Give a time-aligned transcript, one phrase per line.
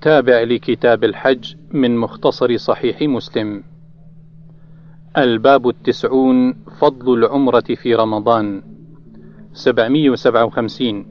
[0.00, 3.62] تابع لكتاب الحج من مختصر صحيح مسلم.
[5.18, 8.62] الباب التسعون فضل العمرة في رمضان.
[9.52, 11.06] 757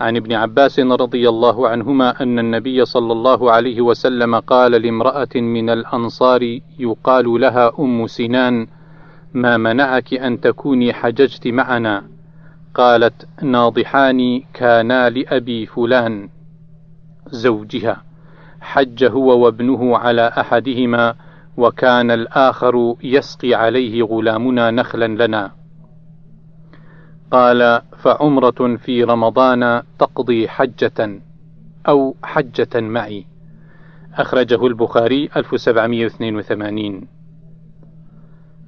[0.00, 5.70] عن ابن عباس رضي الله عنهما أن النبي صلى الله عليه وسلم قال لامرأة من
[5.70, 8.66] الأنصار يقال لها أم سنان
[9.34, 12.04] ما منعك أن تكوني حججت معنا؟
[12.74, 16.28] قالت ناضحان كانا لأبي فلان.
[17.30, 18.06] زوجها
[18.60, 21.14] حج هو وابنه على أحدهما
[21.56, 25.52] وكان الآخر يسقي عليه غلامنا نخلا لنا.
[27.30, 31.20] قال فعمرة في رمضان تقضي حجة
[31.88, 33.26] أو حجة معي.
[34.14, 37.08] أخرجه البخاري 1782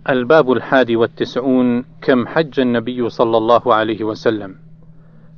[0.08, 4.54] الباب الحادي والتسعون كم حج النبي صلى الله عليه وسلم؟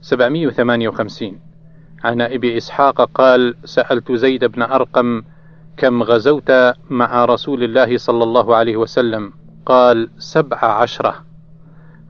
[0.00, 1.40] 758
[2.04, 5.22] عن أبي إسحاق قال سألت زيد بن أرقم
[5.76, 6.52] كم غزوت
[6.90, 9.32] مع رسول الله صلى الله عليه وسلم؟
[9.66, 11.14] قال سبع عشرة.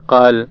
[0.08, 0.48] قال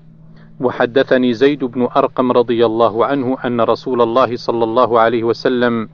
[0.60, 5.88] وحدثني زيد بن أرقم رضي الله عنه أن رسول الله صلى الله عليه وسلم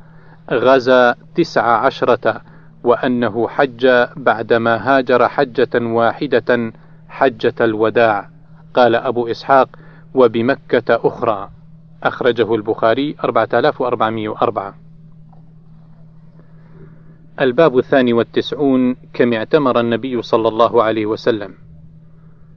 [0.52, 2.40] غزا تسع عشرة
[2.84, 6.72] وأنه حج بعدما هاجر حجة واحدة
[7.08, 8.30] حجة الوداع.
[8.74, 9.68] قال أبو إسحاق
[10.14, 11.55] وبمكة أخرى.
[12.02, 14.74] أخرجه البخاري 4404
[17.40, 21.54] الباب الثاني والتسعون كم اعتمر النبي صلى الله عليه وسلم؟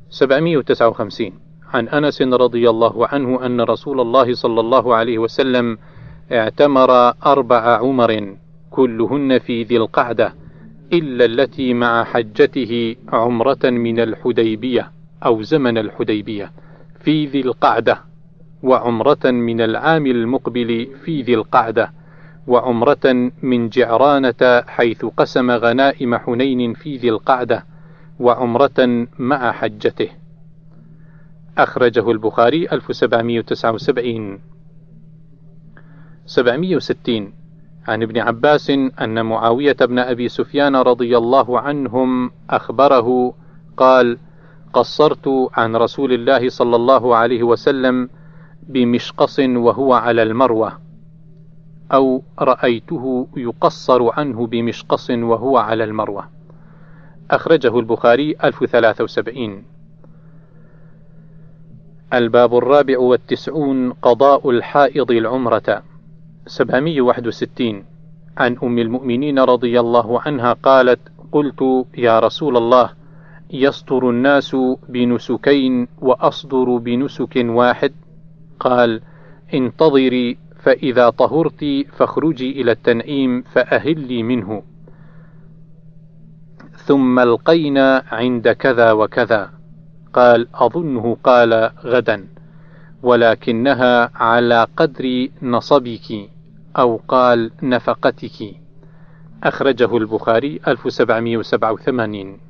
[0.10, 1.32] 759
[1.74, 5.78] عن أنس رضي الله عنه أن رسول الله صلى الله عليه وسلم
[6.32, 8.38] اعتمر أربع عمر
[8.72, 10.34] كلهن في ذي القعدة
[10.94, 14.92] إلا التي مع حجته عمرة من الحديبية
[15.26, 16.52] أو زمن الحديبية
[17.04, 18.09] في ذي القعدة.
[18.64, 21.92] وعمرة من العام المقبل في ذي القعدة
[22.48, 27.66] وعمرة من جعرانة حيث قسم غنائم حنين في ذي القعدة
[28.20, 30.10] وعمرة مع حجته.
[31.58, 34.40] أخرجه البخاري 1779
[36.26, 37.34] 760
[37.88, 38.70] عن ابن عباس
[39.02, 43.34] أن معاوية بن أبي سفيان رضي الله عنهم أخبره
[43.78, 44.18] قال:
[44.74, 48.10] قصرت عن رسول الله صلى الله عليه وسلم
[48.68, 50.80] بمشقص وهو على المروة،
[51.94, 56.30] أو رأيته يقصر عنه بمشقص وهو على المروة.
[57.32, 59.64] أخرجه البخاري 1073
[62.14, 65.84] الباب الرابع والتسعون قضاء الحائض العمرة
[66.48, 67.84] 761
[68.38, 71.00] عن أم المؤمنين رضي الله عنها قالت
[71.32, 72.90] قلت يا رسول الله
[73.50, 74.58] يصدر الناس
[74.90, 77.92] بنسكين وأصدر بنسك واحد
[78.60, 79.02] قال
[79.54, 81.66] انتظري فإذا طهرت
[81.98, 84.64] فاخرجي إلى التنعيم فأهلي منه.
[86.76, 89.50] ثم القينا عند كذا وكذا.
[90.14, 92.28] قال أظنه قال غدا
[93.04, 96.30] ولكنها على قدر نصبك
[96.78, 98.56] أو قال نفقتك.
[99.44, 102.49] أخرجه البخاري 1787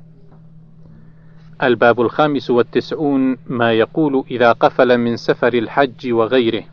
[1.62, 6.64] الباب الخامس والتسعون ما يقول إذا قفل من سفر الحج وغيره.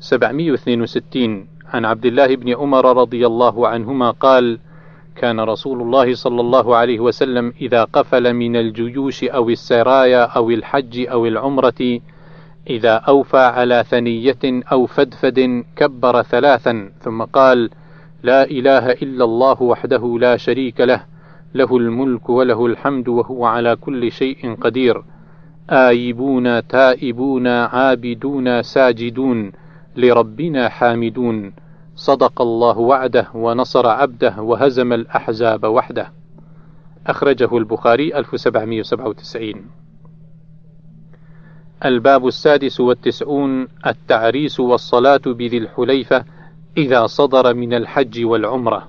[0.00, 4.58] 762 عن عبد الله بن عمر رضي الله عنهما قال
[5.16, 11.06] كان رسول الله صلى الله عليه وسلم إذا قفل من الجيوش أو السرايا أو الحج
[11.06, 12.00] أو العمرة
[12.70, 17.70] إذا أوفى على ثنية أو فدفد كبر ثلاثا ثم قال:
[18.22, 21.04] لا إله إلا الله وحده لا شريك له،
[21.54, 25.02] له الملك وله الحمد وهو على كل شيء قدير.
[25.70, 29.52] آيبون تائبون عابدون ساجدون
[29.96, 31.52] لربنا حامدون.
[31.96, 36.12] صدق الله وعده ونصر عبده وهزم الأحزاب وحده.
[37.06, 39.54] أخرجه البخاري 1797
[41.84, 46.24] الباب السادس والتسعون التعريس والصلاة بذي الحليفة
[46.76, 48.88] إذا صدر من الحج والعمرة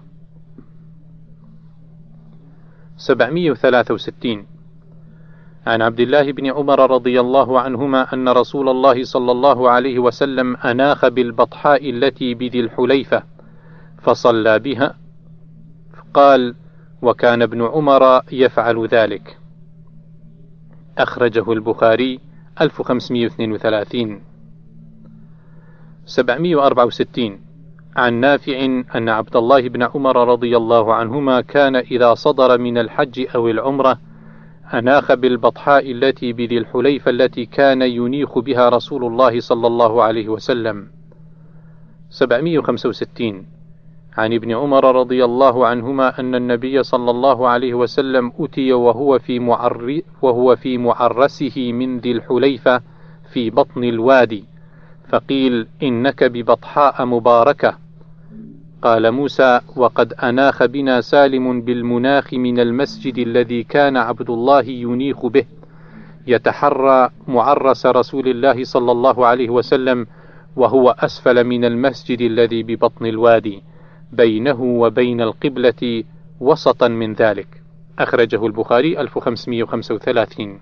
[2.97, 4.45] 763
[5.68, 10.56] عن عبد الله بن عمر رضي الله عنهما أن رسول الله صلى الله عليه وسلم
[10.56, 13.24] أناخ بالبطحاء التي بذي الحليفة
[14.01, 14.95] فصلى بها
[16.13, 16.56] قال
[17.01, 19.38] وكان ابن عمر يفعل ذلك
[20.98, 22.19] أخرجه البخاري
[22.62, 24.21] 1532
[26.06, 27.44] 764
[27.95, 28.65] عن نافع
[28.95, 34.00] أن عبد الله بن عمر رضي الله عنهما كان إذا صدر من الحج أو العمرة
[34.74, 40.88] أناخ بالبطحاء التي بذي الحليفة التي كان ينيخ بها رسول الله صلى الله عليه وسلم.
[42.09, 43.45] 765
[44.18, 49.39] عن ابن عمر رضي الله عنهما أن النبي صلى الله عليه وسلم أتي وهو في
[49.39, 52.81] معر وهو في معرسه من ذي الحليفة
[53.33, 54.45] في بطن الوادي
[55.09, 57.85] فقيل إنك ببطحاء مباركة.
[58.81, 65.45] قال موسى وقد أناخ بنا سالم بالمناخ من المسجد الذي كان عبد الله ينيخ به
[66.27, 70.07] يتحرى معرس رسول الله صلى الله عليه وسلم
[70.56, 73.63] وهو أسفل من المسجد الذي ببطن الوادي
[74.12, 76.04] بينه وبين القبلة
[76.39, 77.48] وسطا من ذلك.
[78.00, 80.60] أخرجه البخاري 1535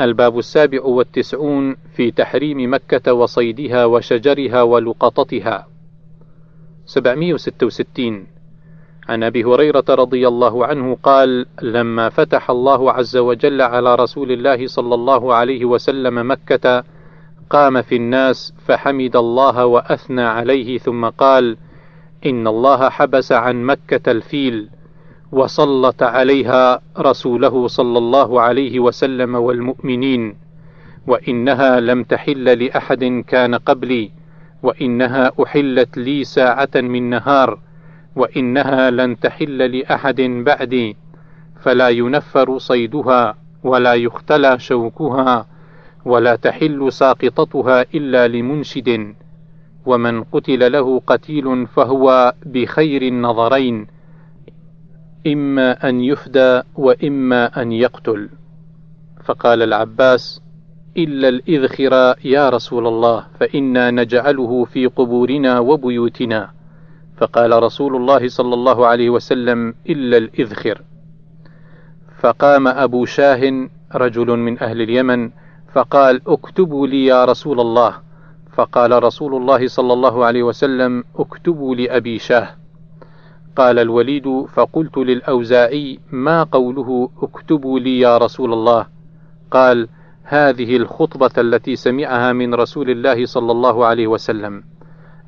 [0.00, 5.66] الباب السابع والتسعون في تحريم مكة وصيدها وشجرها ولقطتها.
[6.86, 8.26] 766
[9.08, 14.66] عن أبي هريرة رضي الله عنه قال لما فتح الله عز وجل على رسول الله
[14.66, 16.84] صلى الله عليه وسلم مكة
[17.50, 21.56] قام في الناس فحمد الله وأثنى عليه ثم قال
[22.26, 24.68] إن الله حبس عن مكة الفيل
[25.32, 30.34] وسلط عليها رسوله صلى الله عليه وسلم والمؤمنين
[31.06, 34.10] وإنها لم تحل لأحد كان قبلي
[34.62, 37.58] وإنها أحلت لي ساعة من نهار
[38.16, 40.96] وإنها لن تحل لأحد بعدي
[41.60, 45.46] فلا ينفر صيدها ولا يختلى شوكها
[46.04, 49.14] ولا تحل ساقطتها إلا لمنشد
[49.86, 53.86] ومن قتل له قتيل فهو بخير النظرين.
[55.26, 58.28] إما أن يفدى وإما أن يقتل.
[59.24, 60.42] فقال العباس
[60.96, 66.50] إلا الإذخر يا رسول الله فإنا نجعله في قبورنا وبيوتنا.
[67.16, 70.82] فقال رسول الله صلى الله عليه وسلم إلا الإذخر.
[72.20, 75.30] فقام أبو شاه رجل من أهل اليمن
[75.72, 77.94] فقال اكتبوا لي يا رسول الله.
[78.54, 82.48] فقال رسول الله صلى الله عليه وسلم اكتبوا لأبي شاه.
[83.56, 88.86] قال الوليد فقلت للأوزاعي ما قوله اكتبوا لي يا رسول الله؟
[89.50, 89.88] قال
[90.22, 94.62] هذه الخطبة التي سمعها من رسول الله صلى الله عليه وسلم.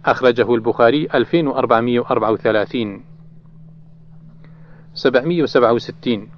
[0.07, 3.03] أخرجه البخاري 2434
[4.95, 6.29] 767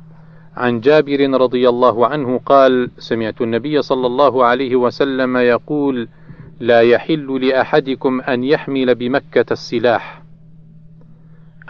[0.56, 6.08] عن جابر رضي الله عنه قال سمعت النبي صلى الله عليه وسلم يقول
[6.60, 10.21] لا يحل لأحدكم أن يحمل بمكة السلاح.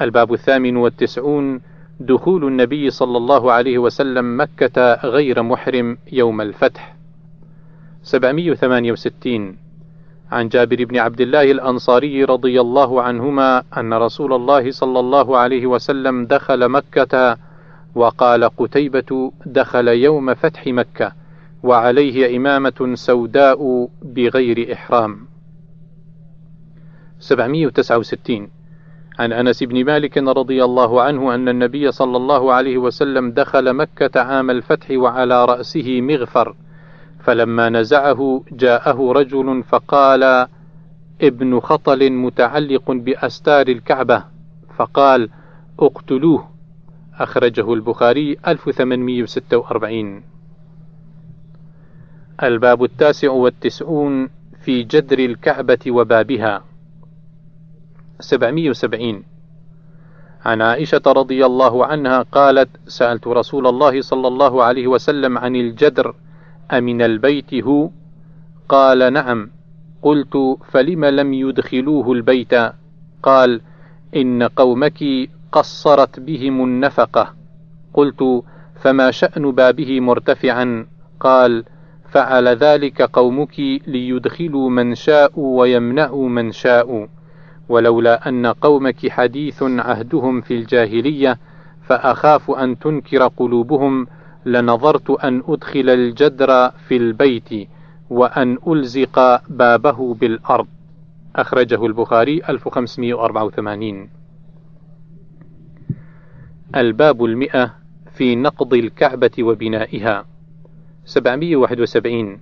[0.00, 1.60] الباب الثامن والتسعون
[2.00, 6.96] دخول النبي صلى الله عليه وسلم مكة غير محرم يوم الفتح.
[8.02, 9.56] 768
[10.32, 15.66] عن جابر بن عبد الله الأنصاري رضي الله عنهما أن رسول الله صلى الله عليه
[15.66, 17.36] وسلم دخل مكة
[17.94, 21.12] وقال قتيبة دخل يوم فتح مكة
[21.62, 25.26] وعليه إمامة سوداء بغير إحرام.
[27.20, 28.48] 769
[29.18, 34.20] عن أنس بن مالك رضي الله عنه أن النبي صلى الله عليه وسلم دخل مكة
[34.20, 36.54] عام الفتح وعلى رأسه مغفر
[37.20, 40.46] فلما نزعه جاءه رجل فقال
[41.22, 44.24] ابن خطل متعلق بأستار الكعبة
[44.76, 45.28] فقال
[45.80, 46.48] اقتلوه
[47.18, 50.22] أخرجه البخاري 1846
[52.42, 54.28] الباب التاسع والتسعون
[54.64, 56.64] في جدر الكعبة وبابها.
[58.22, 59.32] 770
[60.44, 66.14] عن عائشة رضي الله عنها قالت سألت رسول الله صلى الله عليه وسلم عن الجدر
[66.72, 67.90] أمن البيت هو؟
[68.68, 69.50] قال نعم.
[70.02, 72.54] قلت فلم لم يدخلوه البيت؟
[73.22, 73.60] قال
[74.16, 75.04] إن قومك
[75.52, 77.34] قصرت بهم النفقة.
[77.94, 78.42] قلت
[78.80, 80.86] فما شأن بابه مرتفعا؟
[81.20, 81.64] قال
[82.10, 87.06] فعل ذلك قومك ليدخلوا من شاءوا ويمنعوا من شاءوا.
[87.72, 91.38] ولولا أن قومك حديث عهدهم في الجاهلية
[91.82, 94.06] فأخاف أن تنكر قلوبهم
[94.46, 97.68] لنظرت أن أدخل الجدر في البيت
[98.10, 100.66] وأن ألزق بابه بالأرض.
[101.36, 104.08] أخرجه البخاري 1584
[106.76, 107.74] الباب المئة
[108.14, 110.24] في نقض الكعبة وبنائها.
[111.04, 112.38] 771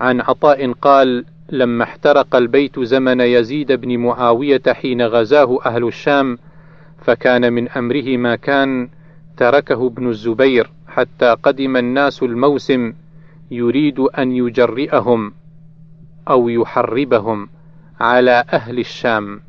[0.00, 6.38] عن عطاء قال لما احترق البيت زمن يزيد بن معاوية حين غزاه أهل الشام
[7.04, 8.88] فكان من أمره ما كان
[9.36, 12.92] تركه ابن الزبير حتى قدم الناس الموسم
[13.50, 15.32] يريد أن يجرئهم
[16.30, 17.48] أو يحربهم
[18.00, 19.40] على أهل الشام.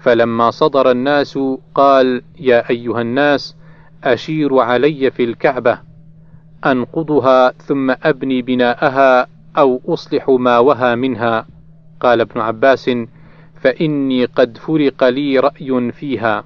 [0.00, 1.38] فلما صدر الناس
[1.74, 3.56] قال يا أيها الناس
[4.04, 5.78] أشيروا علي في الكعبة
[6.66, 9.26] أنقضها ثم أبني بناءها
[9.58, 11.46] أو أصلح ما وهى منها.
[12.00, 12.90] قال ابن عباس
[13.60, 16.44] فإني قد فرق لي رأي فيها.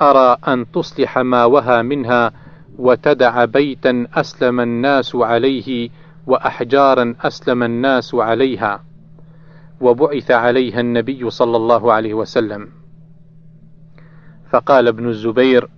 [0.00, 2.32] أرى أن تصلح ما وهى منها
[2.78, 5.90] وتدع بيتا أسلم الناس عليه
[6.26, 8.80] وأحجارا أسلم الناس عليها.
[9.80, 12.68] وبعث عليها النبي صلى الله عليه وسلم.
[14.50, 15.68] فقال ابن الزبير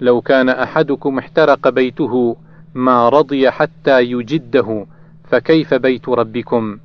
[0.00, 2.36] لو كان أحدكم احترق بيته
[2.74, 4.86] ما رضي حتى يجده
[5.24, 6.78] فكيف بيت ربكم؟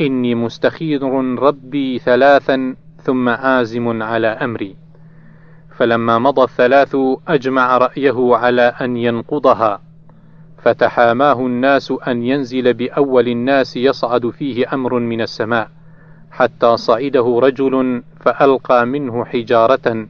[0.00, 1.02] إني مستخير
[1.38, 4.76] ربي ثلاثا ثم عازم على أمري.
[5.76, 6.96] فلما مضى الثلاث
[7.28, 9.80] أجمع رأيه على أن ينقضها.
[10.62, 15.68] فتحاماه الناس أن ينزل بأول الناس يصعد فيه أمر من السماء.
[16.30, 20.06] حتى صعده رجل فألقى منه حجارة.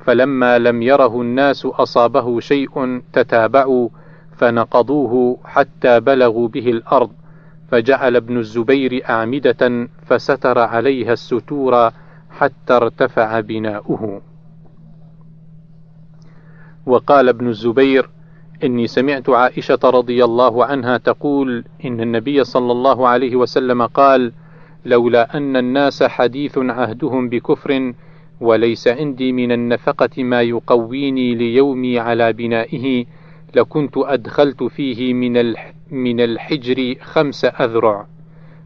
[0.00, 3.88] فلما لم يره الناس أصابه شيء تتابعوا
[4.36, 7.10] فنقضوه حتى بلغوا به الأرض
[7.70, 11.90] فجعل ابن الزبير أعمدة فستر عليها الستور
[12.30, 14.20] حتى ارتفع بناؤه.
[16.86, 18.10] وقال ابن الزبير
[18.64, 24.32] إني سمعت عائشة رضي الله عنها تقول إن النبي صلى الله عليه وسلم قال
[24.84, 27.94] لولا أن الناس حديث عهدهم بكفر
[28.40, 33.06] وليس عندي من النفقة ما يقويني ليومي على بنائه
[33.54, 35.54] لكنت أدخلت فيه من
[35.90, 38.06] من الحجر خمس أذرع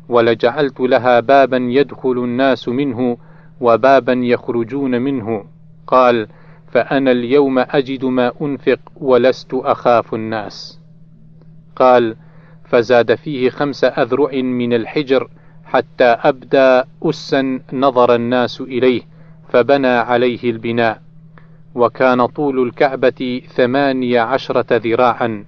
[0.09, 3.17] ولجعلت لها بابا يدخل الناس منه
[3.61, 5.45] وبابا يخرجون منه.
[5.87, 6.29] قال
[6.73, 10.81] فأنا اليوم أجد ما أنفق ولست أخاف الناس.
[11.77, 12.17] قال
[12.65, 15.29] فزاد فيه خمس أذرع من الحجر
[15.65, 19.03] حتى أبدى أسا نظر الناس إليه
[19.49, 21.06] فبنى عليه البناء.
[21.77, 25.45] وكان طول الكعبة ثمانية عشرة ذراعا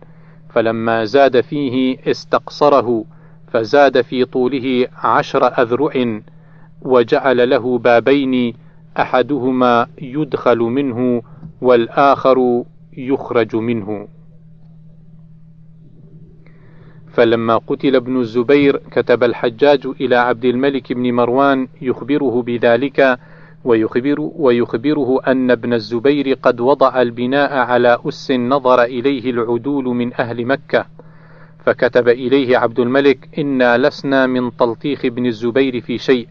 [0.50, 3.04] فلما زاد فيه استقصره
[3.52, 6.20] فزاد في طوله عشر أذرع
[6.82, 8.54] وجعل له بابين
[8.99, 11.23] أحدهما يدخل منه
[11.61, 12.64] والآخر
[12.97, 14.08] يخرج منه.
[17.12, 23.18] فلما قتل ابن الزبير كتب الحجاج إلى عبد الملك بن مروان يخبره بذلك
[23.64, 30.46] ويخبر ويخبره أن ابن الزبير قد وضع البناء على أس نظر إليه العدول من أهل
[30.46, 30.86] مكة
[31.64, 36.28] فكتب إليه عبد الملك إنا لسنا من تلطيخ ابن الزبير في شيء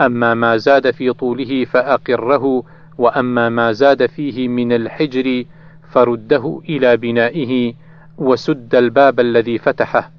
[0.00, 2.62] أما ما زاد في طوله فأقره
[2.98, 5.44] وأما ما زاد فيه من الحجر
[5.90, 7.74] فرده إلى بنائه
[8.18, 10.10] وسد الباب الذي فتحه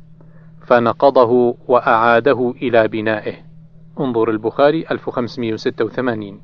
[0.67, 3.52] فنقضه وأعاده إلى بنائه.
[3.99, 6.39] انظر البخاري 1586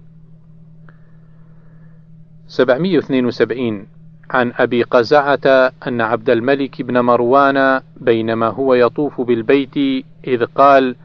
[2.48, 3.88] 772
[4.32, 10.96] عن أبي قزعة أن عبد الملك بن مروان بينما هو يطوف بالبيت إذ قال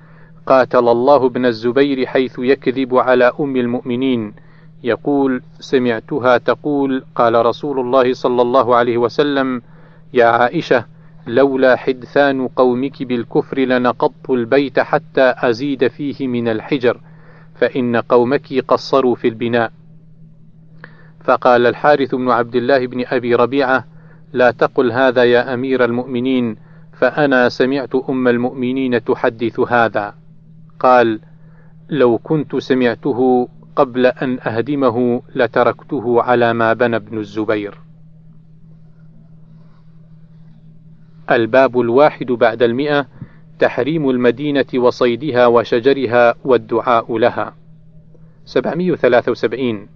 [0.46, 4.34] قاتل الله ابن الزبير حيث يكذب على أم المؤمنين
[4.82, 9.62] يقول سمعتها تقول قال رسول الله صلى الله عليه وسلم
[10.12, 10.84] يا عائشة
[11.26, 17.00] لولا حدثان قومك بالكفر لنقضت البيت حتى أزيد فيه من الحجر
[17.54, 19.72] فإن قومك قصروا في البناء.
[21.24, 23.84] فقال الحارث بن عبد الله بن أبي ربيعة
[24.32, 26.56] لا تقل هذا يا أمير المؤمنين
[26.92, 30.14] فأنا سمعت أم المؤمنين تحدث هذا.
[30.80, 31.20] قال
[31.88, 37.83] لو كنت سمعته قبل أن أهدمه لتركته على ما بنى ابن الزبير.
[41.30, 43.06] الباب الواحد بعد المئة
[43.58, 47.54] تحريم المدينة وصيدها وشجرها والدعاء لها.
[48.46, 49.88] 773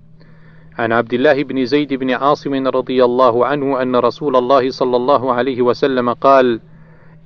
[0.78, 5.32] عن عبد الله بن زيد بن عاصم رضي الله عنه أن رسول الله صلى الله
[5.32, 6.61] عليه وسلم قال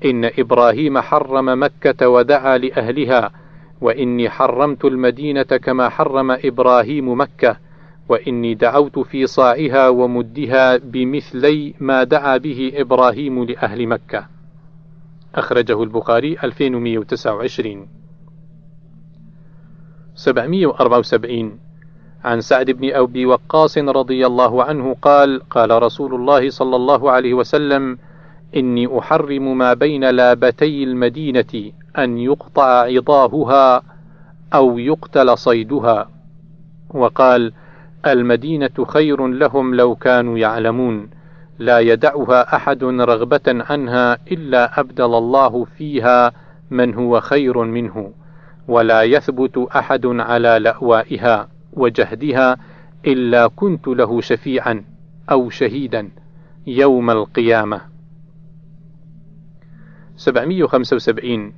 [0.04, 3.30] إن إبراهيم حرم مكة ودعا لأهلها
[3.80, 7.56] وإني حرمت المدينة كما حرم إبراهيم مكة
[8.08, 14.26] وإني دعوت في صاعها ومدها بمثلي ما دعا به إبراهيم لأهل مكة.
[15.34, 17.88] أخرجه البخاري 2129
[20.14, 21.58] 774
[22.24, 27.34] عن سعد بن أبي وقاص رضي الله عنه قال قال رسول الله صلى الله عليه
[27.34, 27.98] وسلم
[28.56, 33.82] إني أحرم ما بين لابتي المدينة أن يقطع عضاهها
[34.54, 36.10] أو يقتل صيدها.
[36.90, 37.52] وقال
[38.06, 41.10] المدينة خير لهم لو كانوا يعلمون.
[41.58, 46.32] لا يدعها أحد رغبة عنها إلا أبدل الله فيها
[46.70, 48.12] من هو خير منه
[48.68, 52.56] ولا يثبت أحد على لأوائها وجهدها
[53.06, 54.84] إلا كنت له شفيعا
[55.30, 56.08] أو شهيدا
[56.66, 57.80] يوم القيامة.
[60.16, 61.52] 775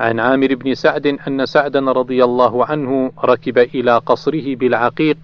[0.00, 5.16] عن عامر بن سعد أن سعدا رضي الله عنه ركب إلى قصره بالعقيق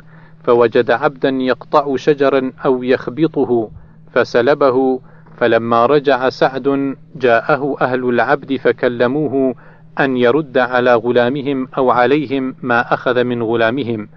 [0.45, 3.71] فوجد عبدا يقطع شجرا أو يخبطه
[4.13, 5.01] فسلبه
[5.37, 9.55] فلما رجع سعد جاءه أهل العبد فكلموه
[10.01, 14.09] أن يرد على غلامهم أو عليهم ما أخذ من غلامهم.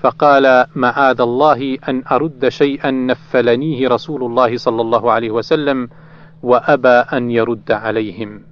[0.00, 5.88] فقال معاذ الله أن أرد شيئا نفلنيه رسول الله صلى الله عليه وسلم
[6.42, 8.42] وأبى أن يرد عليهم.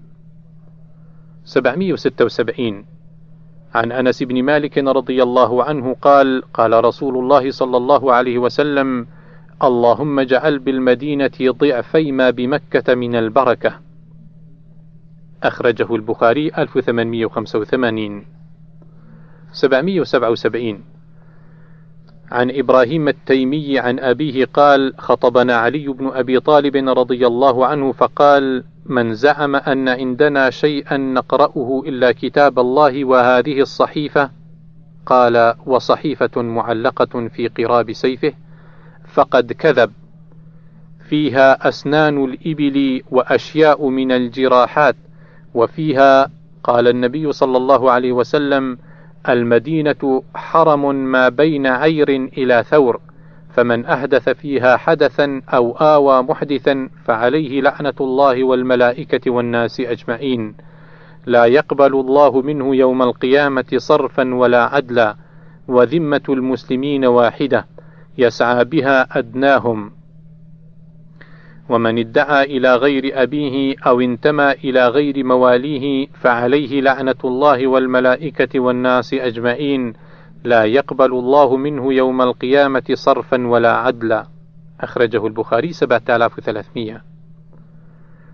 [1.44, 2.97] 776
[3.74, 9.06] عن أنس بن مالك رضي الله عنه قال قال رسول الله صلى الله عليه وسلم
[9.62, 13.80] اللهم اجعل بالمدينة ضعفي ما بمكة من البركة.
[15.42, 18.24] أخرجه البخاري 1885
[19.52, 20.84] 777
[22.30, 28.64] عن إبراهيم التيمي عن أبيه قال خطبنا علي بن أبي طالب رضي الله عنه فقال
[28.88, 34.30] من زعم أن عندنا شيئا نقرأه إلا كتاب الله وهذه الصحيفة
[35.06, 38.32] قال وصحيفة معلقة في قراب سيفه
[39.14, 39.92] فقد كذب.
[41.08, 44.96] فيها أسنان الإبل وأشياء من الجراحات
[45.54, 46.30] وفيها
[46.64, 48.78] قال النبي صلى الله عليه وسلم
[49.28, 53.00] المدينة حرم ما بين عير إلى ثور
[53.58, 60.54] فمن أحدث فيها حدثا أو آوى محدثا فعليه لعنة الله والملائكة والناس أجمعين.
[61.26, 65.16] لا يقبل الله منه يوم القيامة صرفا ولا عدلا
[65.68, 67.66] وذمة المسلمين واحدة
[68.18, 69.90] يسعى بها أدناهم.
[71.68, 79.14] ومن ادعى إلى غير أبيه أو انتمى إلى غير مواليه فعليه لعنة الله والملائكة والناس
[79.14, 79.92] أجمعين.
[80.44, 84.26] لا يقبل الله منه يوم القيامة صرفا ولا عدلا.
[84.80, 87.02] أخرجه البخاري 7300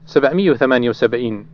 [0.07, 1.47] 778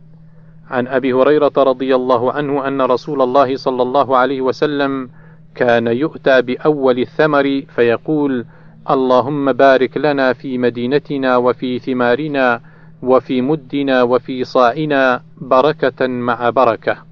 [0.69, 5.09] عن أبي هريرة رضي الله عنه أن رسول الله صلى الله عليه وسلم
[5.55, 8.45] كان يؤتى بأول الثمر فيقول:
[8.89, 12.61] اللهم بارك لنا في مدينتنا وفي ثمارنا
[13.03, 17.10] وفي مدنا وفي صاعنا بركة مع بركة.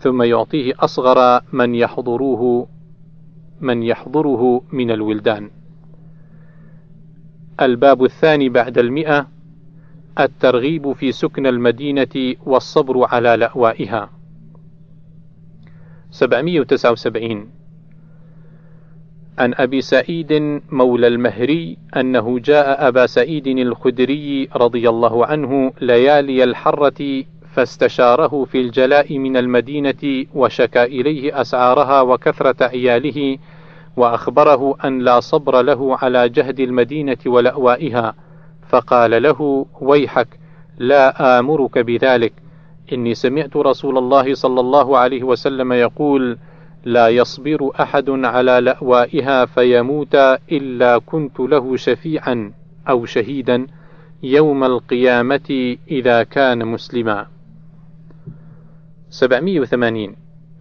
[0.00, 2.68] ثم يعطيه أصغر من يحضروه
[3.60, 5.50] من يحضره من الولدان.
[7.60, 9.26] الباب الثاني بعد المئة
[10.20, 14.10] الترغيب في سكن المدينة والصبر على لأوائها.
[16.10, 17.50] 779
[19.38, 27.24] عن أبي سعيد مولى المهري أنه جاء أبا سعيد الخدري رضي الله عنه ليالي الحرة
[27.54, 33.38] فاستشاره في الجلاء من المدينة وشكى إليه أسعارها وكثرة عياله
[33.96, 38.14] وأخبره أن لا صبر له على جهد المدينة ولأوائها.
[38.68, 40.28] فقال له ويحك
[40.78, 42.32] لا آمرك بذلك.
[42.92, 46.38] إني سمعت رسول الله صلى الله عليه وسلم يقول:
[46.84, 50.14] لا يصبر أحد على لأوائها فيموت
[50.52, 52.52] إلا كنت له شفيعا
[52.88, 53.66] أو شهيدا
[54.22, 57.26] يوم القيامة إذا كان مسلما
[59.10, 60.16] 780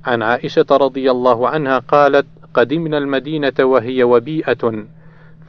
[0.05, 4.85] عن عائشة رضي الله عنها قالت قدمنا المدينة وهي وبيئة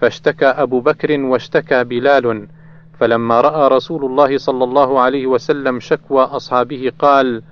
[0.00, 2.48] فاشتكى أبو بكر واشتكى بلال
[3.00, 7.42] فلما رأى رسول الله صلى الله عليه وسلم شكوى أصحابه قال: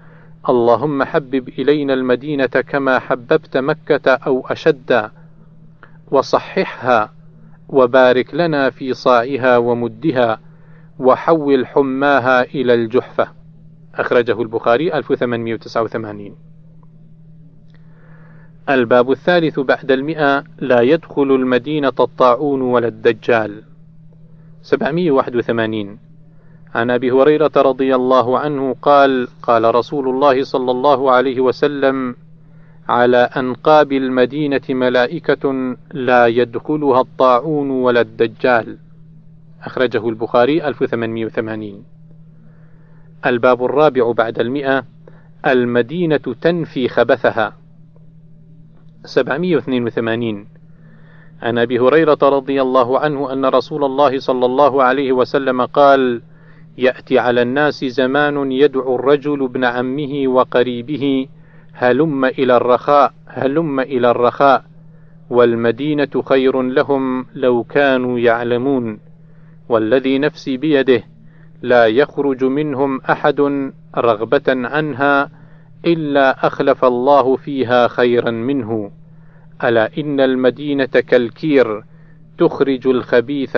[0.48, 5.10] اللهم حبب إلينا المدينة كما حببت مكة أو أشد
[6.10, 7.12] وصححها
[7.68, 10.40] وبارك لنا في صاعها ومدها
[10.98, 13.37] وحول حماها إلى الجحفة.
[13.98, 16.36] أخرجه البخاري 1889
[18.68, 23.62] الباب الثالث بعد المئة لا يدخل المدينة الطاعون ولا الدجال.
[24.62, 25.98] 781
[26.74, 32.16] عن أبي هريرة رضي الله عنه قال قال رسول الله صلى الله عليه وسلم
[32.88, 38.78] على أنقاب المدينة ملائكة لا يدخلها الطاعون ولا الدجال.
[39.62, 41.97] أخرجه البخاري 1880
[43.26, 44.84] الباب الرابع بعد المئة
[45.46, 47.52] المدينة تنفي خبثها.
[49.04, 50.46] 782
[51.42, 56.22] عن أبي هريرة رضي الله عنه أن رسول الله صلى الله عليه وسلم قال
[56.78, 61.26] يأتي على الناس زمان يدعو الرجل ابن عمه وقريبه
[61.72, 64.64] هلم إلى الرخاء هلم إلى الرخاء
[65.30, 68.98] والمدينة خير لهم لو كانوا يعلمون
[69.68, 71.02] والذي نفسي بيده
[71.62, 75.30] لا يخرج منهم أحد رغبة عنها
[75.86, 78.90] إلا أخلف الله فيها خيرا منه.
[79.64, 81.84] ألا إن المدينة كالكير
[82.38, 83.56] تخرج الخبيث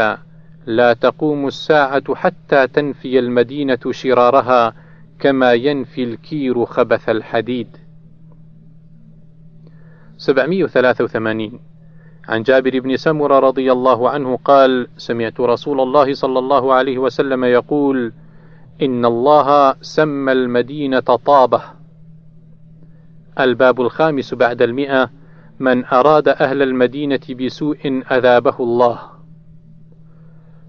[0.66, 4.74] لا تقوم الساعة حتى تنفي المدينة شرارها
[5.18, 7.76] كما ينفي الكير خبث الحديد.
[10.16, 11.69] 783
[12.28, 17.44] عن جابر بن سمرة رضي الله عنه قال سمعت رسول الله صلى الله عليه وسلم
[17.44, 18.12] يقول
[18.82, 21.62] إن الله سمى المدينة طابة.
[23.40, 25.10] الباب الخامس بعد المئة
[25.60, 28.98] من أراد أهل المدينة بسوء أذابه الله.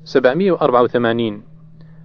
[0.04, 1.44] 784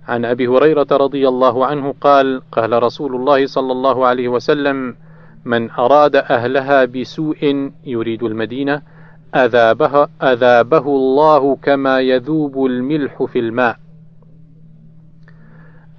[0.08, 4.96] عن أبي هريرة رضي الله عنه قال قال رسول الله صلى الله عليه وسلم
[5.44, 8.82] من أراد أهلها بسوء يريد المدينة
[9.34, 13.76] أذابها أذابه الله كما يذوب الملح في الماء.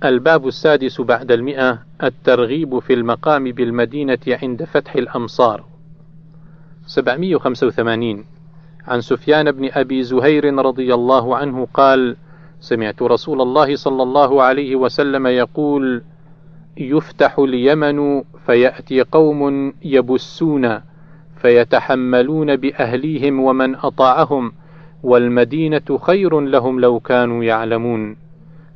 [0.05, 5.63] الباب السادس بعد المئة الترغيب في المقام بالمدينة عند فتح الأمصار.
[6.85, 8.25] 785
[8.87, 12.15] عن سفيان بن أبي زهير رضي الله عنه قال
[12.59, 16.01] سمعت رسول الله صلى الله عليه وسلم يقول
[16.77, 20.81] يفتح اليمن فيأتي قوم يبسون.
[21.41, 24.51] فيتحملون بأهليهم ومن أطاعهم
[25.03, 28.15] والمدينة خير لهم لو كانوا يعلمون.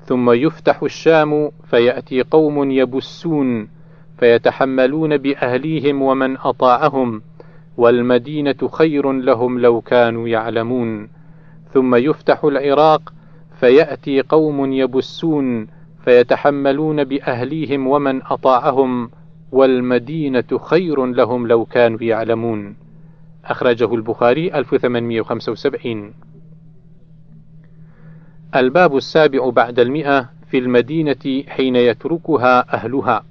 [0.05, 3.67] ثم يفتح الشام فيأتي قوم يبسون
[4.17, 7.21] فيتحملون بأهليهم ومن أطاعهم
[7.77, 11.09] والمدينة خير لهم لو كانوا يعلمون.
[11.73, 13.13] ثم يفتح العراق
[13.59, 15.67] فيأتي قوم يبسون
[16.05, 19.09] فيتحملون بأهليهم ومن أطاعهم
[19.51, 22.75] والمدينة خير لهم لو كانوا يعلمون.
[23.45, 26.13] أخرجه البخاري 1875
[28.55, 33.23] الباب السابع بعد المئة في المدينة حين يتركها أهلها.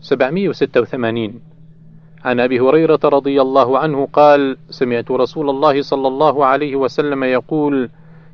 [0.00, 1.40] 786
[2.24, 7.90] عن أبي هريرة رضي الله عنه قال سمعت رسول الله صلى الله عليه وسلم يقول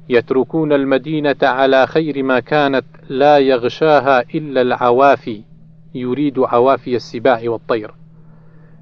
[0.08, 5.42] يتركون المدينة على خير ما كانت لا يغشاها إلا العوافي.
[5.96, 7.94] يريد عوافي السباع والطير.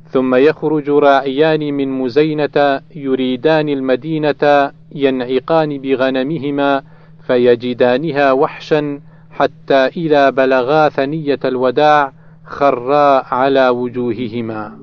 [0.08, 6.82] ثم يخرج راعيان من مزينة يريدان المدينة ينعقان بغنمهما
[7.26, 9.00] فيجدانها وحشا
[9.30, 12.12] حتى إذا بلغا ثنية الوداع
[12.44, 14.78] خرا على وجوههما.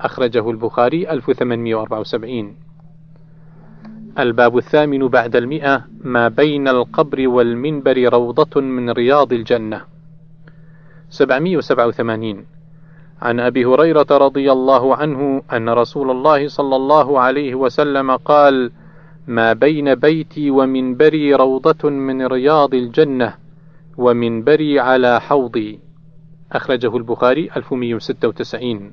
[0.00, 2.56] أخرجه البخاري 1874
[4.18, 9.91] الباب الثامن بعد المئة ما بين القبر والمنبر روضة من رياض الجنة.
[11.12, 12.46] 787
[13.22, 18.72] عن أبي هريرة رضي الله عنه أن رسول الله صلى الله عليه وسلم قال
[19.26, 23.34] ما بين بيتي ومنبري روضة من رياض الجنة
[23.98, 25.80] ومنبري على حوضي.
[26.52, 28.92] أخرجه البخاري 1196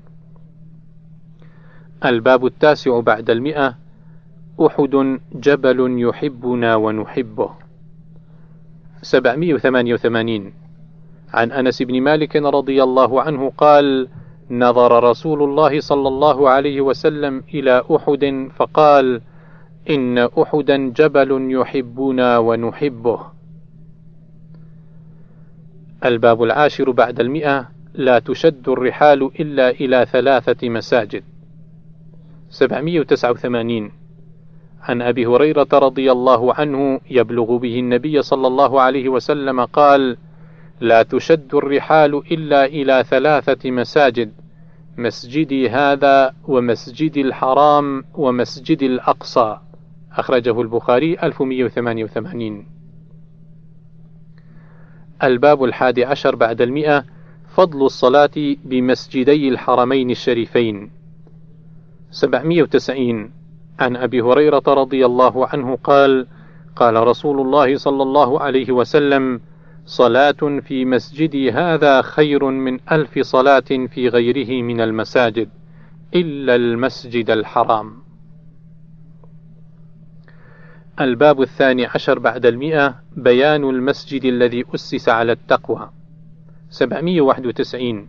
[2.06, 3.76] الباب التاسع بعد المئة
[4.62, 7.50] أحد جبل يحبنا ونحبه.
[9.02, 10.59] 788
[11.34, 14.08] عن أنس بن مالك رضي الله عنه قال
[14.52, 19.22] نظر رسول الله صلى الله عليه وسلم إلى أحد فقال
[19.90, 23.20] إن أحدا جبل يحبنا ونحبه.
[26.06, 31.24] الباب العاشر بعد المئة لا تشد الرحال إلا إلى ثلاثة مساجد.
[32.50, 33.92] 789
[34.82, 40.18] عن أبي هريرة رضي الله عنه يبلغ به النبي صلى الله عليه وسلم قال
[40.82, 44.32] لا تشد الرحال إلا إلى ثلاثة مساجد
[44.98, 49.60] مسجدي هذا ومسجد الحرام ومسجد الأقصى.
[50.12, 52.66] أخرجه البخاري 1188
[55.24, 57.06] الباب الحادي عشر بعد المئة
[57.56, 60.92] فضل الصلاة بمسجدي الحرمين الشريفين.
[62.12, 63.32] 790
[63.80, 66.28] عن أبي هريرة رضي الله عنه قال
[66.76, 69.42] قال رسول الله صلى الله عليه وسلم
[69.90, 75.50] صلاة في مسجدي هذا خير من ألف صلاة في غيره من المساجد
[76.16, 77.94] إلا المسجد الحرام.
[81.02, 85.90] الباب الثاني عشر بعد المئة بيان المسجد الذي أسس على التقوى.
[86.70, 88.08] 791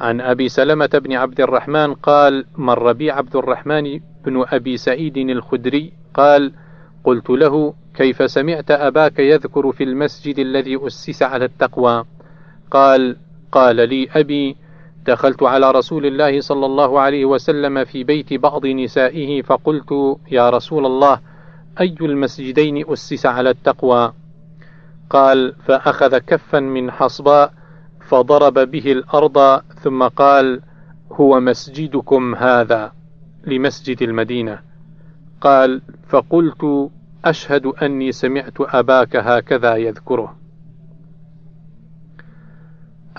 [0.00, 5.92] عن أبي سلمة بن عبد الرحمن قال مر بي عبد الرحمن بن أبي سعيد الخدري
[6.14, 6.52] قال
[7.04, 12.04] قلت له كيف سمعت أباك يذكر في المسجد الذي أسس على التقوى؟
[12.70, 13.16] قال
[13.52, 14.56] قال لي أبي
[15.06, 20.86] دخلت على رسول الله صلى الله عليه وسلم في بيت بعض نسائه فقلت يا رسول
[20.86, 21.20] الله
[21.80, 24.12] أي المسجدين أسس على التقوى؟
[25.10, 27.52] قال فأخذ كفا من حصباء
[28.08, 30.60] فضرب به الأرض ثم قال
[31.12, 32.92] هو مسجدكم هذا
[33.44, 34.58] لمسجد المدينة؟
[35.40, 36.90] قال فقلت
[37.24, 40.36] أشهد أني سمعت أباك هكذا يذكره.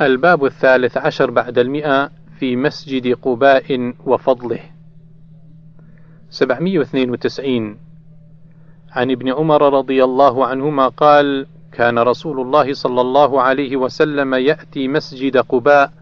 [0.02, 2.10] الباب الثالث عشر بعد المئة
[2.40, 4.60] في مسجد قباء وفضله.
[6.30, 7.78] 792
[8.92, 14.88] عن ابن عمر رضي الله عنهما قال كان رسول الله صلى الله عليه وسلم يأتي
[14.88, 15.94] مسجد قباء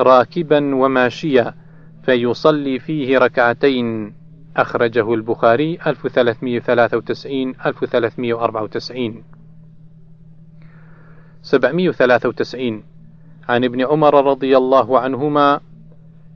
[0.00, 1.54] راكبا وماشيا
[2.02, 4.15] فيصلي فيه ركعتين.
[4.56, 9.22] أخرجه البخاري 1393 1394
[11.42, 12.82] 793
[13.48, 15.60] عن ابن عمر رضي الله عنهما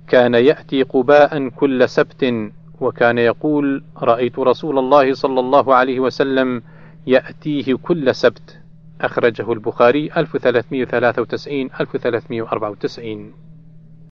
[0.09, 6.63] كان يأتي قباء كل سبت وكان يقول رأيت رسول الله صلى الله عليه وسلم
[7.07, 8.59] يأتيه كل سبت.
[9.01, 13.33] أخرجه البخاري 1393 1394